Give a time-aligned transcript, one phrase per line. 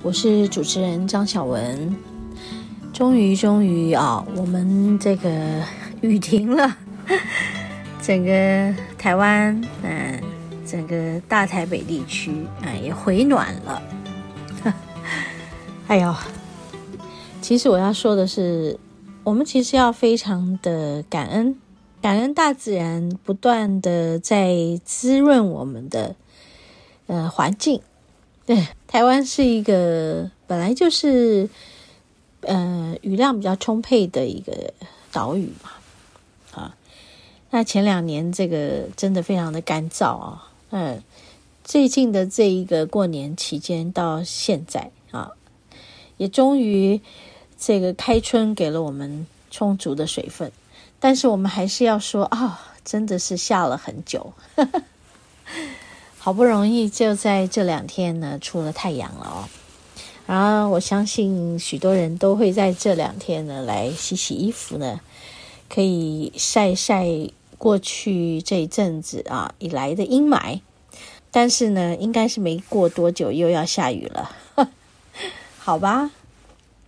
[0.00, 1.94] 我是主持人张小文，
[2.92, 5.30] 终于终于啊，我们这个
[6.00, 6.76] 雨停了，
[8.00, 10.22] 整个台湾，嗯，
[10.64, 12.30] 整个大台北地区
[12.62, 13.82] 啊也回暖了。
[15.88, 16.14] 哎呦，
[17.42, 18.78] 其实我要说的是，
[19.24, 21.56] 我们其实要非常的感恩，
[22.00, 26.14] 感恩大自然不断的在滋润我们的
[27.08, 27.82] 呃环境。
[28.48, 31.50] 对，台湾是一个本来就是，
[32.40, 34.72] 呃，雨量比较充沛的一个
[35.12, 35.70] 岛屿嘛，
[36.54, 36.74] 啊，
[37.50, 41.02] 那前两年这个真的非常的干燥啊，嗯，
[41.62, 45.32] 最近的这一个过年期间到现在啊，
[46.16, 47.02] 也终于
[47.58, 50.50] 这个开春给了我们充足的水分，
[50.98, 54.32] 但是我们还是要说啊，真的是下了很久。
[54.56, 54.82] 呵呵
[56.18, 59.48] 好不容易就在这两天呢出了太阳了哦，
[60.26, 65.00] 然后我相信许多人都会在这两天呢来洗洗衣服呢，
[65.70, 67.06] 可以晒晒
[67.56, 70.60] 过去这一阵子啊以来的阴霾，
[71.30, 74.30] 但是呢应该是没过多久又要下雨了，
[75.58, 76.10] 好吧？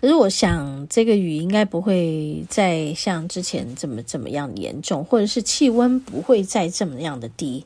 [0.00, 7.64] 可是我想这个雨应该不会再像之前这么这么样严重，或者是气温不会再这么样的低。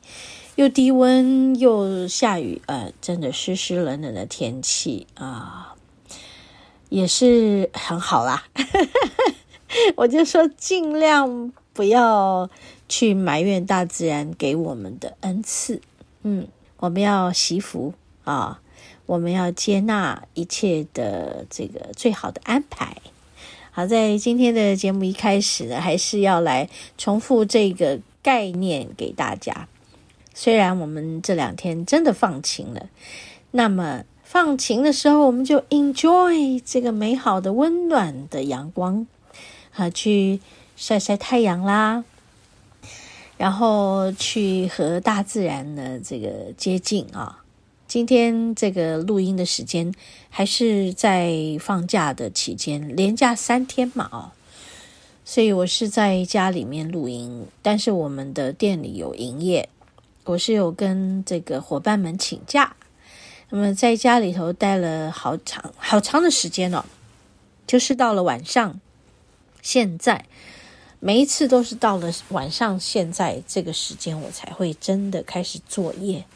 [0.59, 5.77] 又低温又下雨，呃，真的湿湿冷冷的天气啊，
[6.89, 8.43] 也是很好啦。
[9.95, 12.51] 我就说尽量不要
[12.89, 15.81] 去埋怨大自然给我们的恩赐，
[16.25, 16.49] 嗯，
[16.79, 17.95] 我们要惜福
[18.25, 18.61] 啊，
[19.07, 22.97] 我们要接纳一切的这个最好的安排。
[23.71, 29.69] 好，在今天的节目一开始呢，还是要来重复这个概念给大家。
[30.41, 32.89] 虽然我们这两天真的放晴了，
[33.51, 39.05] 那么放晴的时候，我们就 enjoy 这个美好的温暖的阳光，
[39.75, 40.39] 啊，去
[40.77, 42.05] 晒晒太阳啦，
[43.37, 47.43] 然后去和大自然的这个接近啊。
[47.89, 49.93] 今天这个录音的时间
[50.31, 54.31] 还是在放假的期间，连假三天嘛，哦，
[55.25, 59.69] 所以我是在家里面录音，但是我们的店里有营业。
[60.29, 62.77] 我是有跟这个伙伴们请假，
[63.49, 66.85] 那么在家里头待了好长好长的时间哦，
[67.67, 68.79] 就是到了晚上，
[69.63, 70.27] 现在
[71.01, 76.27] 每一次都是到了晚上现在这个时间，我才会真的开始作业。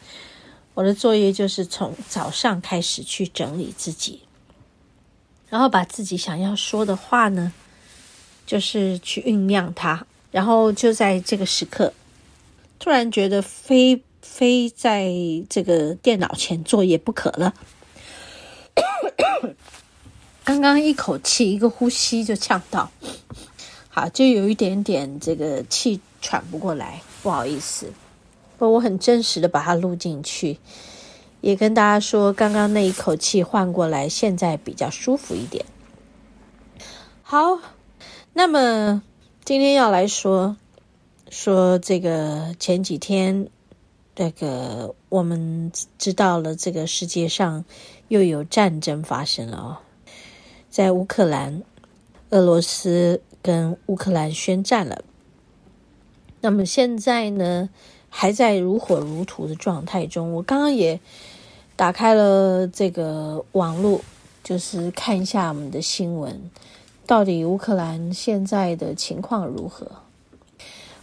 [0.72, 4.22] 我的作业就是从早上开始去整理自己，
[5.50, 7.52] 然后把自己想要说的话呢，
[8.46, 11.92] 就是去酝酿它，然后就在这个时刻。
[12.82, 15.08] 突然觉得非非在
[15.48, 17.54] 这个电脑前作业不可了，
[20.42, 22.90] 刚刚一口气一个呼吸就呛到，
[23.88, 27.92] 好，就有一点点这个气喘不过来，不好意思，
[28.58, 30.58] 不我很真实的把它录进去，
[31.40, 35.64] 也跟大家说，刚刚那一口气换过来，现在比较舒服一点。
[37.22, 37.60] 好，
[38.32, 39.04] 那么
[39.44, 40.56] 今天要来说。
[41.32, 43.48] 说这个前几天，
[44.14, 47.64] 这个我们知道了，这个世界上
[48.08, 49.78] 又有战争发生了哦，
[50.68, 51.62] 在乌克兰，
[52.28, 55.02] 俄罗斯跟乌克兰宣战了。
[56.42, 57.70] 那么现在呢，
[58.10, 60.34] 还在如火如荼的状态中。
[60.34, 61.00] 我刚刚也
[61.76, 64.02] 打开了这个网络，
[64.44, 66.50] 就是看一下我们的新闻，
[67.06, 70.01] 到底乌克兰现在的情况如何？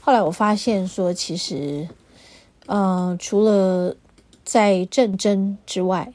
[0.01, 1.87] 后来我发现说，其实，
[2.65, 3.95] 嗯、呃，除了
[4.43, 6.13] 在战争之外，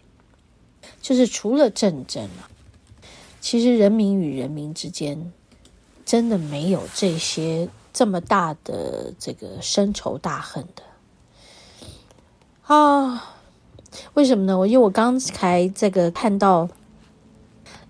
[1.01, 2.51] 就是除了战争啊，
[3.41, 5.33] 其实人民与人民之间
[6.05, 10.83] 真的没有这些这么大的这个深仇大恨的
[12.75, 13.37] 啊？
[14.15, 14.59] 为什么呢？
[14.59, 16.69] 我因为我刚才这个看到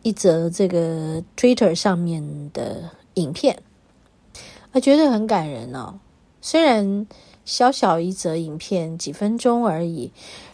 [0.03, 3.63] 一则这个 Twitter 上面的影片。
[4.75, 6.01] 他觉得很感人哦，
[6.41, 7.07] 虽然
[7.45, 10.11] 小小一则影片几分钟而已，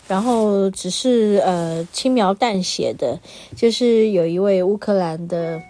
[0.07, 3.19] 然后只是呃轻描淡写的，
[3.57, 5.63] 就是有一位乌克兰的，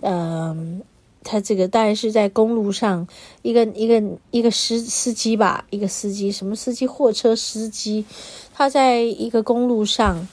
[0.00, 0.82] 嗯、
[1.22, 3.06] 他这个大概是在公路上，
[3.42, 4.02] 一个一个
[4.32, 6.84] 一个司司机吧，一个司机，什么司机？
[6.88, 8.04] 货车司机，
[8.52, 10.26] 他在一个公路上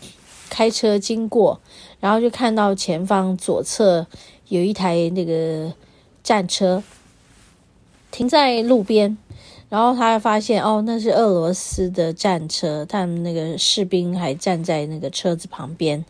[0.50, 1.62] 开车经过，
[2.00, 4.08] 然后就看到前方左侧
[4.48, 5.72] 有一台那个
[6.24, 6.82] 战车
[8.12, 9.18] 停在路边。
[9.70, 16.04] 然后他发现，哦，那是俄罗斯的战车，他们那个士兵还站在那个车子旁边，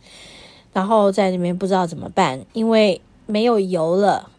[0.72, 4.30] 然后在那边不知道怎么办，因为没有油了。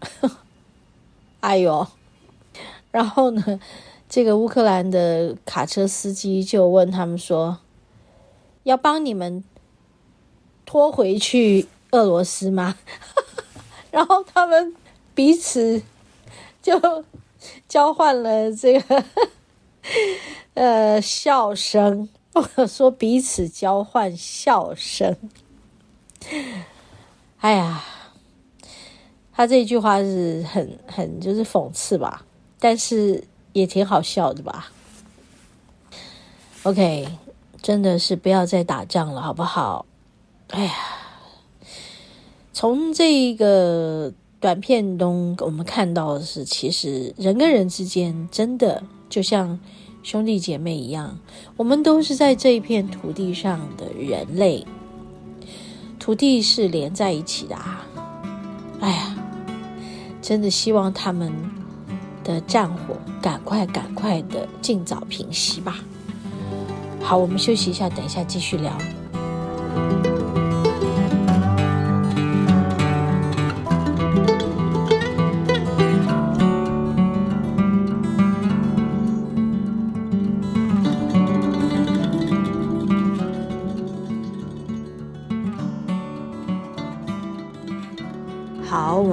[1.41, 1.85] 哎呦！
[2.89, 3.59] 然后呢，
[4.09, 7.59] 这个乌克兰的卡车司机就问他们说
[8.63, 9.43] ：“要帮你们
[10.65, 12.75] 拖回去俄罗斯吗？”
[13.91, 14.75] 然后他们
[15.13, 15.83] 彼此
[16.63, 17.05] 就。
[17.67, 19.03] 交换了这个
[20.53, 25.17] 呃笑声， 或者说彼此交换笑声。
[27.39, 27.83] 哎呀，
[29.33, 32.25] 他这句话是很很就是讽刺吧，
[32.59, 33.23] 但是
[33.53, 34.71] 也挺好笑的吧。
[36.63, 37.07] OK，
[37.61, 39.85] 真的是不要再打仗了，好不好？
[40.49, 40.73] 哎呀，
[42.53, 44.13] 从这个。
[44.41, 49.59] 短片中，我们看到的是，其实人跟人之间真的就像
[50.01, 51.19] 兄弟姐妹一样，
[51.55, 54.65] 我们都是在这一片土地上的人类，
[55.99, 57.85] 土地是连在一起的啊！
[58.79, 59.15] 哎呀，
[60.23, 61.31] 真的希望他们
[62.23, 65.77] 的战火赶快、赶快的尽早平息吧。
[66.99, 68.75] 好，我们休息一下，等一下继续聊。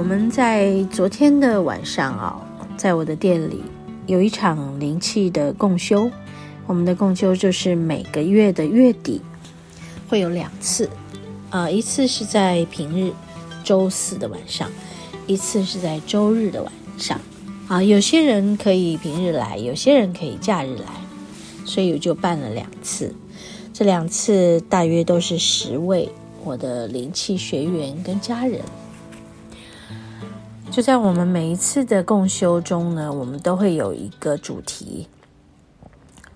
[0.09, 2.41] 我们在昨天的晚上啊，
[2.75, 3.61] 在我的店里
[4.07, 6.09] 有一场灵气的共修。
[6.65, 9.21] 我们的共修就是每个月的月底
[10.07, 10.89] 会有两次，
[11.51, 13.13] 啊，一次是在平日
[13.63, 14.67] 周四的晚上，
[15.27, 17.21] 一次是在周日的晚上。
[17.67, 20.87] 啊，有些人可以平日来，有些人可以假日来，
[21.65, 23.13] 所以我就办了两次。
[23.71, 26.09] 这两次大约都是十位
[26.43, 28.59] 我的灵气学员跟家人。
[30.71, 35.07] 就在我们每一次的共修中呢，我们都会有一个主题。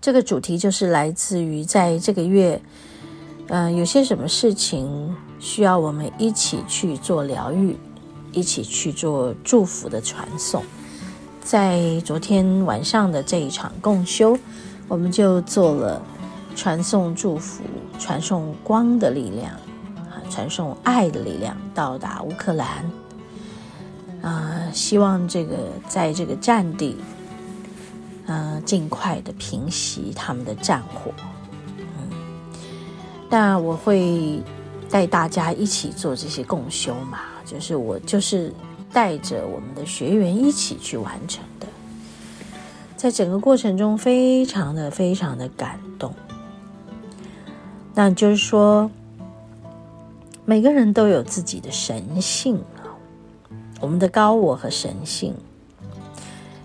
[0.02, 2.60] 这个主题就是来自于在这个月，
[3.48, 7.78] 呃，有些什么事情需要我们一起去做疗愈，
[8.34, 10.64] 一起去做祝福的传送。
[11.42, 14.38] 在昨天晚上的这一场共修，
[14.88, 16.02] 我们就做了
[16.56, 17.64] 传送祝福、
[18.00, 19.54] 传送光的力量，
[20.10, 23.03] 啊，传送爱的力量到达乌克兰。
[24.24, 26.96] 啊、呃，希望这个在这个战地，
[28.26, 31.12] 呃，尽快的平息他们的战火。
[31.78, 32.10] 嗯，
[33.30, 34.42] 但我会
[34.90, 38.54] 带大家一起做这些共修嘛，就是我就是
[38.94, 41.68] 带着我们的学员一起去完成的，
[42.96, 46.14] 在整个过程中非常的非常的感动。
[47.94, 48.90] 那就是说，
[50.46, 52.64] 每个人都有自己的神性。
[53.84, 55.36] 我们的高我和神性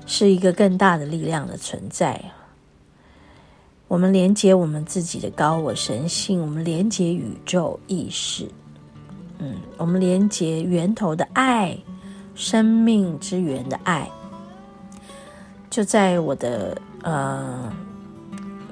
[0.07, 2.31] 是一个更大的力量的存在。
[3.89, 8.49] 我们连接我们自己的高我神性，我们连接宇宙意识，
[9.39, 11.77] 嗯，我们连接源头的爱，
[12.37, 14.09] 生命之源的爱，
[15.69, 17.73] 就在我的呃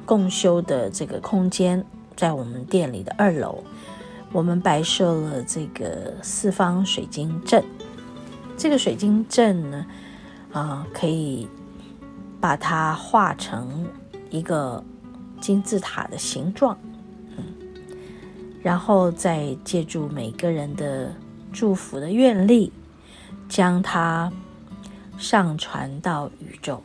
[0.05, 1.85] 共修的这个空间，
[2.15, 3.65] 在我们店里的二楼，
[4.31, 7.65] 我们摆设了这个四方水晶阵。
[8.57, 9.87] 这个水晶阵呢，
[10.53, 11.47] 啊、可以
[12.41, 13.87] 把它画成
[14.31, 14.83] 一个
[15.41, 16.77] 金字塔的形状，
[17.37, 17.45] 嗯，
[18.63, 21.15] 然后再借助每个人的
[21.53, 22.73] 祝福的愿力，
[23.47, 24.33] 将它
[25.19, 26.83] 上传到宇宙，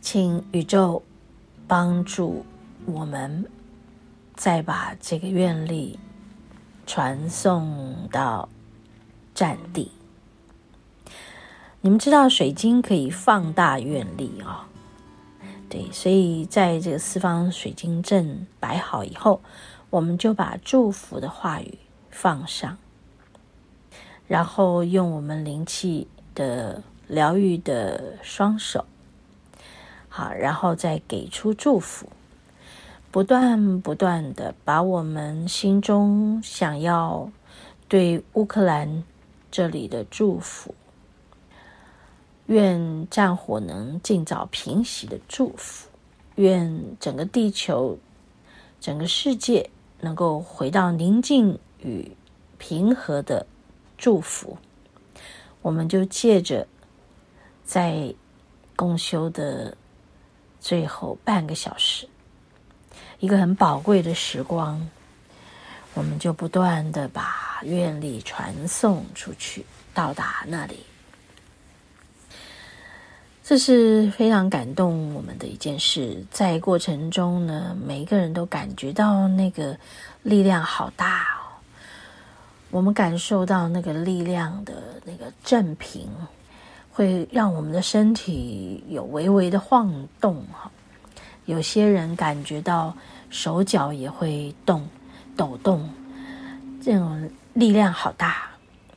[0.00, 1.00] 请宇宙
[1.68, 2.44] 帮助
[2.86, 3.48] 我们，
[4.34, 5.96] 再把这个愿力
[6.84, 8.48] 传送到。
[9.40, 9.90] 战地，
[11.80, 14.66] 你们知道水晶可以放大愿力哦。
[15.70, 19.40] 对，所以在这个四方水晶阵摆好以后，
[19.88, 21.78] 我们就把祝福的话语
[22.10, 22.76] 放上，
[24.28, 28.84] 然后用我们灵气的疗愈的双手，
[30.10, 32.10] 好，然后再给出祝福。
[33.10, 37.32] 不断不断的把我们心中想要
[37.88, 39.02] 对乌克兰
[39.50, 40.74] 这里的祝福，
[42.46, 45.88] 愿战火能尽早平息的祝福，
[46.36, 47.98] 愿整个地球、
[48.80, 49.68] 整个世界
[50.00, 52.10] 能够回到宁静与
[52.58, 53.44] 平和的
[53.98, 54.56] 祝福，
[55.62, 56.66] 我们就借着
[57.64, 58.14] 在
[58.76, 59.76] 共修的
[60.60, 62.08] 最后半个小时。
[63.18, 64.88] 一个很宝贵的时光，
[65.94, 70.78] 我们就不断的把愿力传送出去，到达那里。
[73.42, 76.24] 这是非常感动我们的一件事。
[76.30, 79.76] 在过程中呢，每一个人都感觉到那个
[80.22, 81.58] 力量好大哦。
[82.70, 86.08] 我们感受到那个力量的那个振频，
[86.92, 90.70] 会让我们的身体有微微的晃动哈。
[91.46, 92.96] 有些人感觉到
[93.30, 94.88] 手脚也会动、
[95.36, 95.90] 抖动，
[96.80, 98.48] 这种力量好大。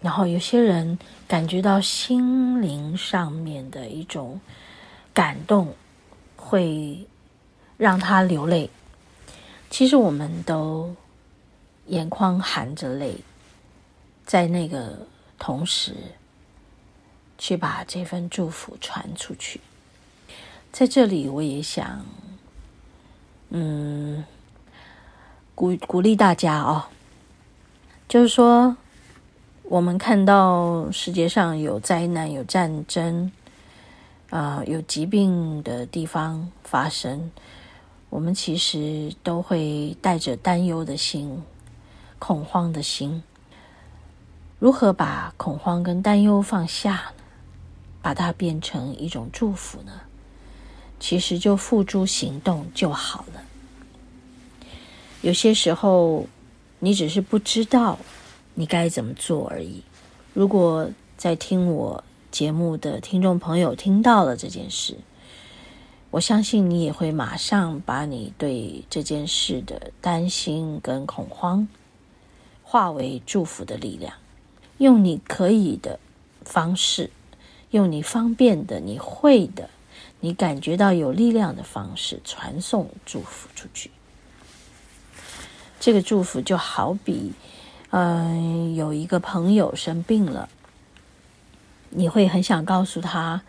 [0.02, 4.40] 然后有些人感觉到心灵上面的一种
[5.14, 5.74] 感动，
[6.36, 7.08] 会
[7.78, 8.70] 让他流泪。
[9.70, 10.94] 其实我们都
[11.88, 13.16] 眼眶含着泪，
[14.26, 15.00] 在那个
[15.40, 15.96] 同时，
[17.38, 19.62] 去把这份祝福传出去。
[20.72, 22.06] 在这里，我也想。
[23.56, 24.24] 嗯，
[25.56, 26.84] 鼓鼓励大家哦，
[28.14, 28.78] 就是说，
[29.64, 33.32] 我们看到世界上有灾难、有战争，
[34.30, 37.32] 啊、有疾病的地方发生，
[38.12, 41.42] 我们其实都会带着担忧的心、
[42.20, 43.24] 恐慌的心。
[44.60, 47.24] 如何把恐慌跟担忧放下呢？
[48.00, 50.02] 把它变成一种祝福呢？
[51.00, 53.42] 其实就付诸行动就好了。
[55.22, 56.28] 有些时候，
[56.84, 57.98] 你只是不知道
[58.56, 59.82] 你该怎么做而已。
[60.34, 64.98] 如果在听我节目的听众朋友听到了这件事，
[66.12, 71.66] 我相信你也会马上把你对这件事的担心跟恐慌
[72.64, 74.14] 化为祝福的力量，
[74.80, 75.98] 用你可以的
[76.44, 77.10] 方式，
[77.72, 79.70] 用你方便的、你会的。
[80.20, 83.90] 你感觉到有力量的方式传送祝福出去，
[85.84, 87.34] 这个祝福就好比，
[87.90, 90.48] 嗯、有一个朋友生病了，
[91.90, 93.42] 你会很想告诉他，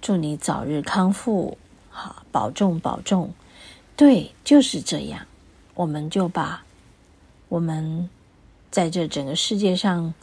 [0.00, 1.58] 祝你早日康复，
[1.90, 3.34] 好，保重保重。
[3.96, 5.26] 对，就是这样，
[5.74, 6.64] 我们就把
[7.50, 8.08] 我们
[8.70, 10.14] 在这整个世界上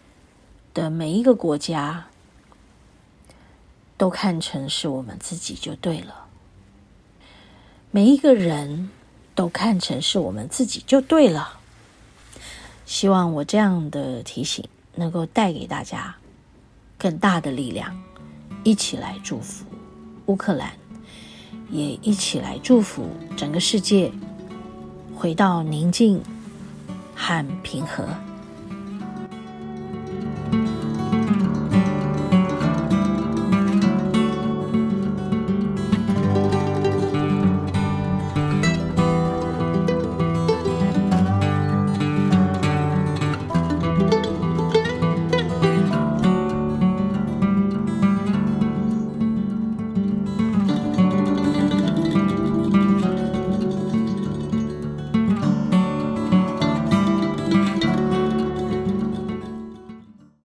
[0.73, 2.07] 的每一个国家。
[3.97, 6.25] 都看成是我们自己就对了，
[7.91, 8.89] 每一个人
[9.35, 11.59] 都看成是我们自己就对了。
[12.85, 14.63] 希望我这样的提醒
[14.95, 16.15] 能够带给大家
[16.97, 17.95] 更大的力量，
[18.63, 19.65] 一起来祝福
[20.27, 20.71] 乌克兰，
[21.69, 24.11] 也一起来祝福整个世界
[25.15, 26.21] 回到宁静
[27.15, 28.07] 和平和。